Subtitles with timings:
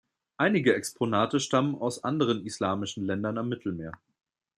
[0.37, 3.91] Einige Exponate stammen auch aus anderen islamischen Ländern am Mittelmeer.